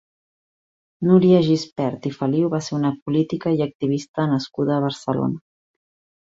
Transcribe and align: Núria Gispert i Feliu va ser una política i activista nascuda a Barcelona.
Núria 1.09 1.41
Gispert 1.47 2.07
i 2.11 2.11
Feliu 2.15 2.47
va 2.53 2.61
ser 2.69 2.73
una 2.77 2.91
política 3.11 3.53
i 3.61 3.61
activista 3.67 4.27
nascuda 4.33 4.75
a 4.79 4.81
Barcelona. 4.87 5.41